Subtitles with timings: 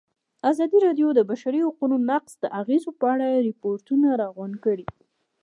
[0.49, 4.87] ازادي راډیو د د بشري حقونو نقض د اغېزو په اړه ریپوټونه راغونډ کړي.